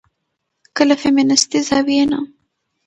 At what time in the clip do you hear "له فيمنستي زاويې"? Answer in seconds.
0.89-2.05